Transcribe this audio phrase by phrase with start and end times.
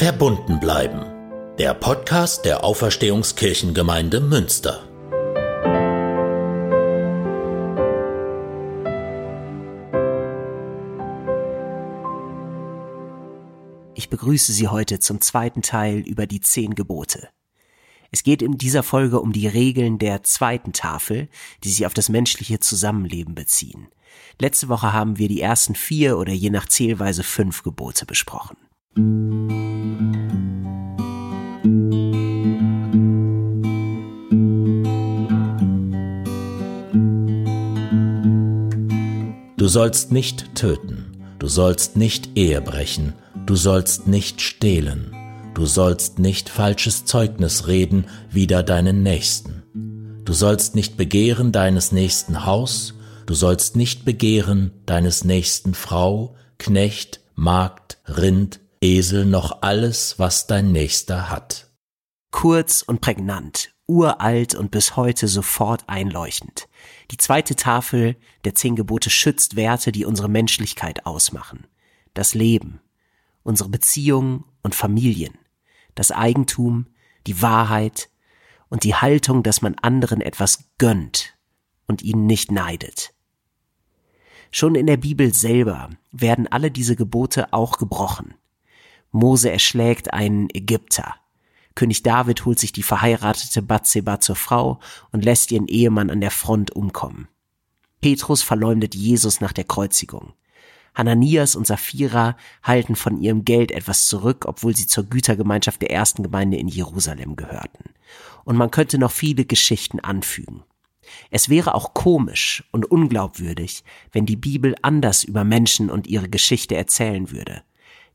[0.00, 1.02] Verbunden bleiben.
[1.58, 4.88] Der Podcast der Auferstehungskirchengemeinde Münster.
[13.94, 17.28] Ich begrüße Sie heute zum zweiten Teil über die zehn Gebote.
[18.10, 21.28] Es geht in dieser Folge um die Regeln der zweiten Tafel,
[21.62, 23.88] die sich auf das menschliche Zusammenleben beziehen.
[24.40, 28.56] Letzte Woche haben wir die ersten vier oder je nach Zählweise fünf Gebote besprochen.
[39.70, 43.14] Sollst nicht töten, du sollst nicht Ehe brechen,
[43.46, 45.14] du sollst nicht stehlen,
[45.54, 49.62] Du sollst nicht falsches Zeugnis reden wider deinen Nächsten.
[50.24, 52.94] Du sollst nicht begehren deines nächsten Haus,
[53.26, 60.72] du sollst nicht begehren deines nächsten Frau, Knecht, Magd, Rind, Esel, noch alles, was dein
[60.72, 61.66] Nächster hat.
[62.30, 66.68] Kurz und prägnant, uralt und bis heute sofort einleuchtend.
[67.10, 71.66] Die zweite Tafel der zehn Gebote schützt Werte, die unsere Menschlichkeit ausmachen.
[72.14, 72.80] Das Leben,
[73.42, 75.34] unsere Beziehungen und Familien,
[75.96, 76.86] das Eigentum,
[77.26, 78.08] die Wahrheit
[78.68, 81.36] und die Haltung, dass man anderen etwas gönnt
[81.88, 83.12] und ihnen nicht neidet.
[84.52, 88.34] Schon in der Bibel selber werden alle diese Gebote auch gebrochen.
[89.10, 91.19] Mose erschlägt einen Ägypter.
[91.80, 94.80] König David holt sich die verheiratete Bathseba zur Frau
[95.12, 97.26] und lässt ihren Ehemann an der Front umkommen.
[98.02, 100.34] Petrus verleumdet Jesus nach der Kreuzigung.
[100.94, 106.22] Hananias und Sapphira halten von ihrem Geld etwas zurück, obwohl sie zur Gütergemeinschaft der ersten
[106.22, 107.94] Gemeinde in Jerusalem gehörten.
[108.44, 110.64] Und man könnte noch viele Geschichten anfügen.
[111.30, 116.76] Es wäre auch komisch und unglaubwürdig, wenn die Bibel anders über Menschen und ihre Geschichte
[116.76, 117.62] erzählen würde.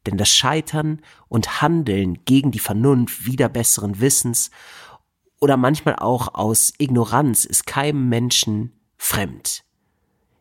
[0.05, 4.51] Denn das Scheitern und Handeln gegen die Vernunft wieder besseren Wissens
[5.39, 9.63] oder manchmal auch aus Ignoranz ist keinem Menschen fremd.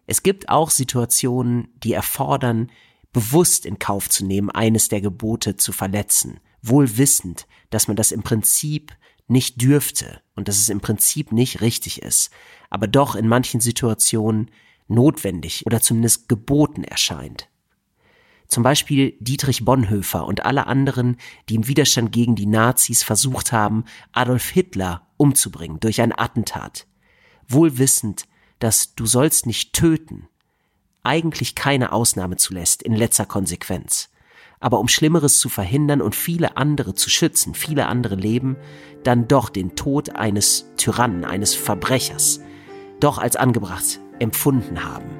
[0.06, 2.70] Es gibt auch Situationen, die erfordern,
[3.12, 8.12] bewusst in Kauf zu nehmen, eines der Gebote zu verletzen, wohl wissend, dass man das
[8.12, 8.96] im Prinzip
[9.26, 12.30] nicht dürfte und dass es im Prinzip nicht richtig ist,
[12.70, 14.50] aber doch in manchen Situationen
[14.88, 17.48] notwendig oder zumindest geboten erscheint.
[18.48, 21.16] Zum Beispiel Dietrich Bonhoeffer und alle anderen,
[21.48, 26.86] die im Widerstand gegen die Nazis versucht haben, Adolf Hitler umzubringen durch ein Attentat.
[27.48, 28.26] Wohl wissend,
[28.58, 30.28] dass du sollst nicht töten
[31.04, 34.10] eigentlich keine Ausnahme zulässt in letzter Konsequenz.
[34.58, 38.56] Aber um Schlimmeres zu verhindern und viele andere zu schützen, viele andere Leben,
[39.04, 42.40] dann doch den Tod eines Tyrannen, eines Verbrechers,
[42.98, 45.10] doch als angebracht empfunden haben.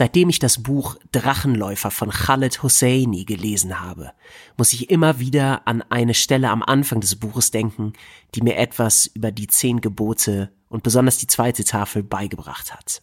[0.00, 4.12] Seitdem ich das Buch Drachenläufer von Khaled Hosseini gelesen habe,
[4.56, 7.92] muss ich immer wieder an eine Stelle am Anfang des Buches denken,
[8.34, 13.02] die mir etwas über die zehn Gebote und besonders die zweite Tafel beigebracht hat.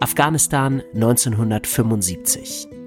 [0.00, 2.77] Afghanistan 1975.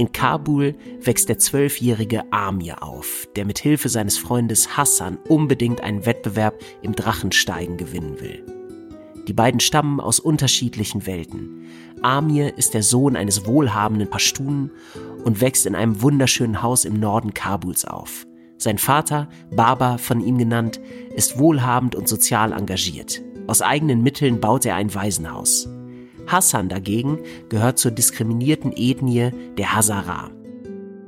[0.00, 6.06] In Kabul wächst der zwölfjährige Amir auf, der mit Hilfe seines Freundes Hassan unbedingt einen
[6.06, 8.42] Wettbewerb im Drachensteigen gewinnen will.
[9.28, 11.66] Die beiden stammen aus unterschiedlichen Welten.
[12.00, 14.70] Amir ist der Sohn eines wohlhabenden Pashtunen
[15.22, 18.26] und wächst in einem wunderschönen Haus im Norden Kabuls auf.
[18.56, 20.80] Sein Vater, Baba von ihm genannt,
[21.14, 23.20] ist wohlhabend und sozial engagiert.
[23.48, 25.68] Aus eigenen Mitteln baut er ein Waisenhaus.
[26.26, 27.18] Hassan dagegen
[27.48, 30.30] gehört zur diskriminierten Ethnie der Hazara.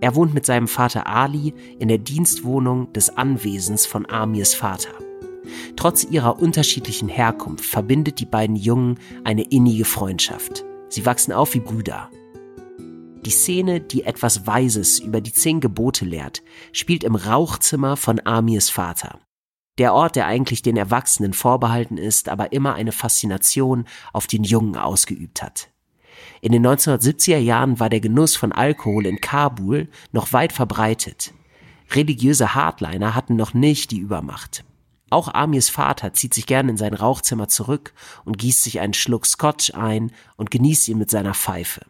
[0.01, 4.91] Er wohnt mit seinem Vater Ali in der Dienstwohnung des Anwesens von Amirs Vater.
[5.77, 10.65] Trotz ihrer unterschiedlichen Herkunft verbindet die beiden Jungen eine innige Freundschaft.
[10.89, 12.11] Sie wachsen auf wie Brüder.
[13.25, 16.43] Die Szene, die etwas Weises über die zehn Gebote lehrt,
[16.73, 19.21] spielt im Rauchzimmer von Amirs Vater.
[19.83, 24.77] Der Ort, der eigentlich den Erwachsenen vorbehalten ist, aber immer eine Faszination auf den Jungen
[24.77, 25.71] ausgeübt hat.
[26.41, 31.35] In den 1970er Jahren war der Genuss von Alkohol in Kabul noch weit verbreitet.
[31.91, 34.63] Religiöse Hardliner hatten noch nicht die Übermacht.
[35.11, 37.93] Auch Amirs Vater zieht sich gern in sein Rauchzimmer zurück
[38.25, 41.81] und gießt sich einen Schluck Scotch ein und genießt ihn mit seiner Pfeife.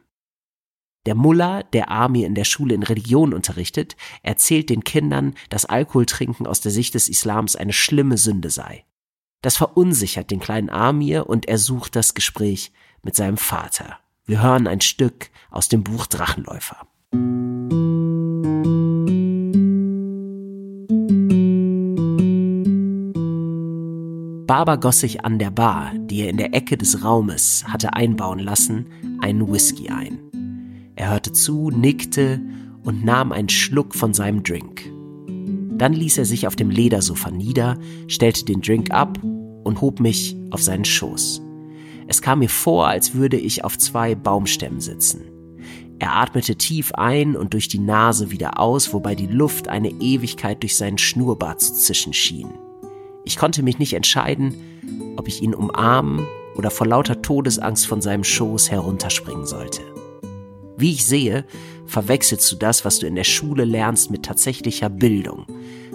[1.04, 6.46] Der Mullah, der Army in der Schule in Religion unterrichtet, erzählt den Kindern, dass Alkoholtrinken
[6.46, 8.84] aus der Sicht des Islams eine schlimme Sünde sei.
[9.40, 12.70] Das verunsichert den kleinen Amir und er sucht das Gespräch
[13.02, 13.98] mit seinem Vater.
[14.26, 16.86] Wir hören ein Stück aus dem Buch Drachenläufer.
[24.46, 28.38] Barber goss sich an der Bar, die er in der Ecke des Raumes hatte einbauen
[28.38, 30.31] lassen, einen Whisky ein.
[30.94, 32.40] Er hörte zu, nickte
[32.82, 34.90] und nahm einen Schluck von seinem Drink.
[35.78, 40.36] Dann ließ er sich auf dem Ledersofa nieder, stellte den Drink ab und hob mich
[40.50, 41.42] auf seinen Schoß.
[42.08, 45.22] Es kam mir vor, als würde ich auf zwei Baumstämmen sitzen.
[45.98, 50.62] Er atmete tief ein und durch die Nase wieder aus, wobei die Luft eine Ewigkeit
[50.62, 52.48] durch seinen Schnurrbart zu zischen schien.
[53.24, 54.54] Ich konnte mich nicht entscheiden,
[55.16, 59.80] ob ich ihn umarmen oder vor lauter Todesangst von seinem Schoß herunterspringen sollte.
[60.82, 61.44] Wie ich sehe,
[61.86, 65.46] verwechselst du das, was du in der Schule lernst, mit tatsächlicher Bildung,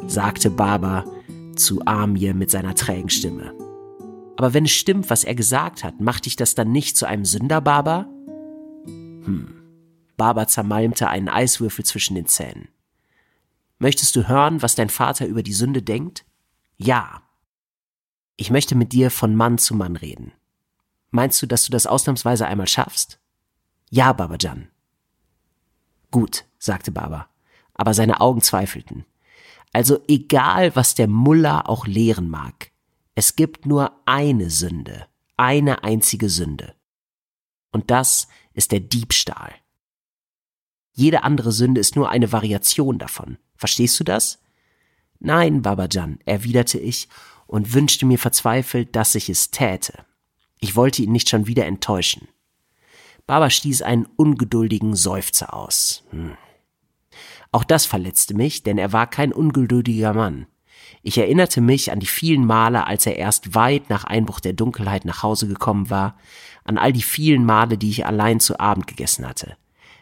[0.08, 1.04] sagte Baba
[1.58, 3.54] zu Amir mit seiner trägen Stimme.
[4.38, 7.26] Aber wenn es stimmt, was er gesagt hat, macht dich das dann nicht zu einem
[7.26, 8.08] Sünder, Baba?
[8.86, 9.62] Hm.
[10.16, 12.70] Baba zermalmte einen Eiswürfel zwischen den Zähnen.
[13.80, 16.24] Möchtest du hören, was dein Vater über die Sünde denkt?
[16.78, 17.24] Ja.
[18.38, 20.32] Ich möchte mit dir von Mann zu Mann reden.
[21.12, 23.20] Meinst du, dass du das ausnahmsweise einmal schaffst?
[23.90, 24.70] Ja, Babajan.
[26.12, 27.30] Gut, sagte Baba,
[27.74, 29.06] aber seine Augen zweifelten.
[29.74, 32.72] Also egal, was der Mullah auch lehren mag,
[33.16, 35.08] es gibt nur eine Sünde,
[35.38, 36.76] eine einzige Sünde.
[37.72, 39.54] Und das ist der Diebstahl.
[40.94, 43.38] Jede andere Sünde ist nur eine Variation davon.
[43.56, 44.40] Verstehst du das?
[45.20, 47.08] Nein, Babajan, erwiderte ich
[47.46, 50.06] und wünschte mir verzweifelt, dass ich es täte.
[50.60, 52.28] Ich wollte ihn nicht schon wieder enttäuschen.
[53.28, 56.04] Baba stieß einen ungeduldigen Seufzer aus.
[56.12, 56.38] Hm.
[57.52, 60.48] Auch das verletzte mich, denn er war kein ungeduldiger Mann.
[61.04, 65.06] Ich erinnerte mich an die vielen Male, als er erst weit nach Einbruch der Dunkelheit
[65.06, 66.18] nach Hause gekommen war,
[66.64, 69.58] an all die vielen Male, die ich allein zu Abend gegessen hatte.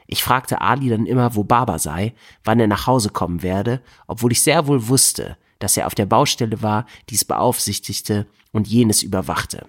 [0.07, 2.13] Ich fragte Ali dann immer, wo Baba sei,
[2.43, 6.05] wann er nach Hause kommen werde, obwohl ich sehr wohl wusste, dass er auf der
[6.05, 9.67] Baustelle war, dies beaufsichtigte und jenes überwachte.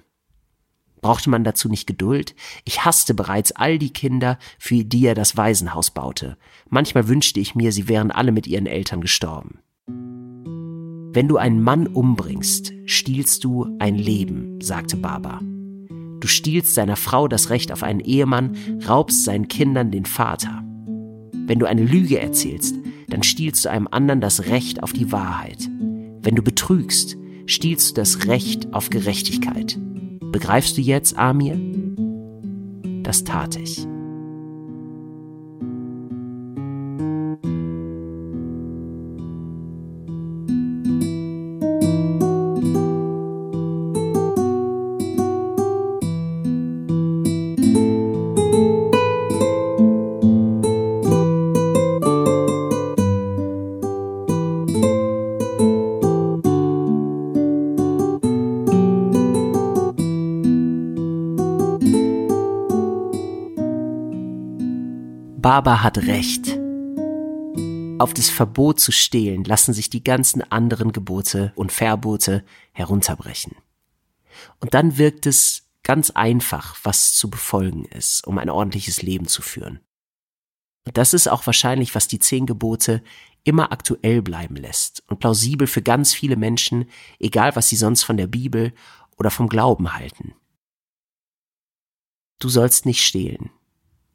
[1.07, 2.35] Brauchte man dazu nicht Geduld?
[2.65, 6.37] Ich hasste bereits all die Kinder, für die er das Waisenhaus baute.
[6.69, 9.61] Manchmal wünschte ich mir, sie wären alle mit ihren Eltern gestorben.
[9.87, 15.39] Wenn du einen Mann umbringst, stiehlst du ein Leben, sagte Baba.
[16.19, 18.57] Du stiehlst seiner Frau das Recht auf einen Ehemann,
[18.89, 20.65] raubst seinen Kindern den Vater.
[21.33, 22.75] Wenn du eine Lüge erzählst,
[23.11, 25.71] dann stiehlst du einem anderen das Recht auf die Wahrheit.
[26.21, 27.17] Wenn du betrügst,
[27.47, 29.79] stiehlst du das Recht auf Gerechtigkeit.
[30.37, 31.59] Begreifst du jetzt, Amir?
[33.03, 33.87] Das tat ich.
[65.47, 66.59] Baba hat recht.
[68.01, 73.55] Auf das Verbot zu stehlen lassen sich die ganzen anderen Gebote und Verbote herunterbrechen.
[74.59, 79.41] Und dann wirkt es ganz einfach, was zu befolgen ist, um ein ordentliches Leben zu
[79.41, 79.79] führen.
[80.85, 83.01] Und das ist auch wahrscheinlich, was die zehn Gebote
[83.45, 88.17] immer aktuell bleiben lässt und plausibel für ganz viele Menschen, egal was sie sonst von
[88.17, 88.75] der Bibel
[89.17, 90.35] oder vom Glauben halten.
[92.41, 93.51] Du sollst nicht stehlen.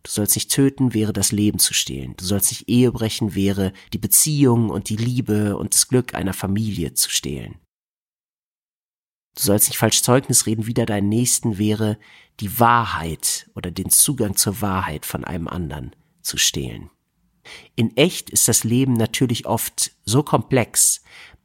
[0.03, 2.15] Du sollst nicht töten, wäre das Leben zu stehlen.
[2.17, 6.34] Du sollst nicht Ehe brechen, wäre die Beziehung und die Liebe und das Glück einer
[6.34, 7.60] Familie zu stehlen.
[9.36, 11.98] Du sollst nicht falsch Zeugnis reden, wieder deinen Nächsten wäre
[12.39, 16.89] die Wahrheit oder den Zugang zur Wahrheit von einem anderen zu stehlen.
[17.75, 21.01] In echt ist das Leben natürlich oft so komplex,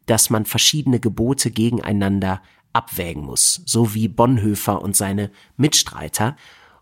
[0.06, 6.36] dass man verschiedene Gebote gegeneinander abwägen muss, so wie Bonhoeffer und seine Mitstreiter.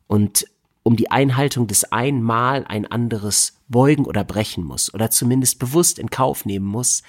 [0.07, 0.47] Und
[0.85, 6.11] um die Einhaltung des einmal ein anderes beugen oder brechen muss oder zumindest bewusst in
[6.11, 7.03] Kauf nehmen muss,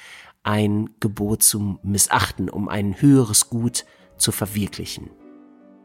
[0.44, 3.86] ein Gebot zu missachten, um ein höheres Gut
[4.18, 5.12] zu verwirklichen.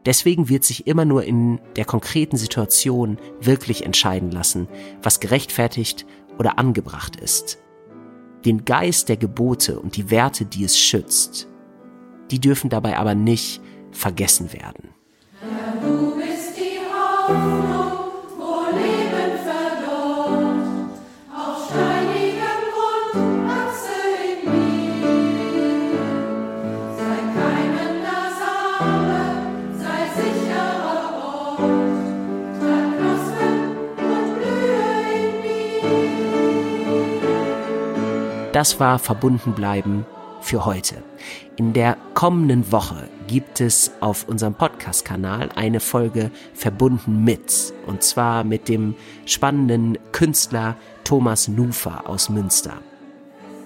[0.05, 4.67] Deswegen wird sich immer nur in der konkreten Situation wirklich entscheiden lassen,
[5.03, 6.07] was gerechtfertigt
[6.39, 7.59] oder angebracht ist.
[8.45, 11.47] Den Geist der Gebote und die Werte, die es schützt,
[12.31, 14.90] die dürfen dabei aber nicht vergessen werden.
[38.61, 40.05] Das war Verbunden bleiben
[40.39, 40.97] für heute.
[41.55, 47.73] In der kommenden Woche gibt es auf unserem Podcast-Kanal eine Folge Verbunden mit.
[47.87, 48.93] Und zwar mit dem
[49.25, 52.73] spannenden Künstler Thomas Nufer aus Münster.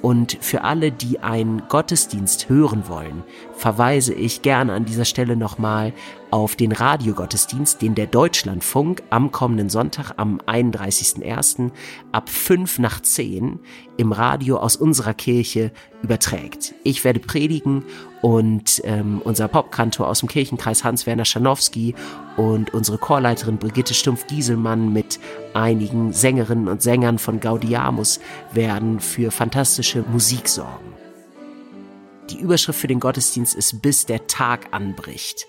[0.01, 3.23] Und für alle, die einen Gottesdienst hören wollen,
[3.53, 5.91] verweise ich gerne an dieser Stelle nochmal
[6.35, 11.71] auf den Radiogottesdienst, den der Deutschlandfunk am kommenden Sonntag, am 31.01.
[12.11, 13.57] ab 5 nach 10
[13.95, 15.71] im Radio aus unserer Kirche
[16.03, 16.75] überträgt.
[16.83, 17.85] Ich werde predigen
[18.21, 21.95] und ähm, unser Popkantor aus dem Kirchenkreis Hans-Werner Schanowski
[22.35, 25.21] und unsere Chorleiterin Brigitte Stumpf-Gieselmann mit
[25.53, 28.19] einigen Sängerinnen und Sängern von Gaudiamus
[28.51, 30.95] werden für fantastische Musik sorgen.
[32.29, 35.47] Die Überschrift für den Gottesdienst ist bis der Tag anbricht.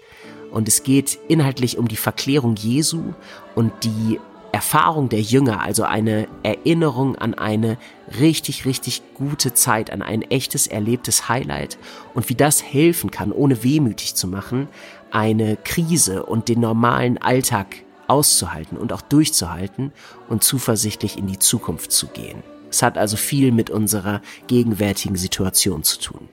[0.56, 3.12] Und es geht inhaltlich um die Verklärung Jesu
[3.54, 4.18] und die
[4.52, 7.76] Erfahrung der Jünger, also eine Erinnerung an eine
[8.18, 11.76] richtig, richtig gute Zeit, an ein echtes erlebtes Highlight
[12.14, 14.68] und wie das helfen kann, ohne wehmütig zu machen,
[15.10, 19.92] eine Krise und den normalen Alltag auszuhalten und auch durchzuhalten
[20.30, 22.42] und zuversichtlich in die Zukunft zu gehen.
[22.70, 26.30] Es hat also viel mit unserer gegenwärtigen Situation zu tun.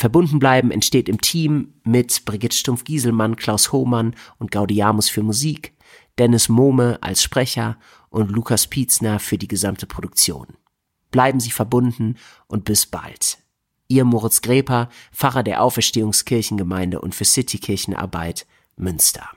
[0.00, 5.74] Verbunden bleiben entsteht im Team mit Brigitte Stumpf-Gieselmann, Klaus Hohmann und Gaudiamus für Musik,
[6.18, 7.76] Dennis Mohme als Sprecher
[8.08, 10.46] und Lukas Pietzner für die gesamte Produktion.
[11.10, 12.16] Bleiben Sie verbunden
[12.46, 13.40] und bis bald.
[13.88, 19.28] Ihr Moritz Greper, Pfarrer der Auferstehungskirchengemeinde und für Citykirchenarbeit Münster.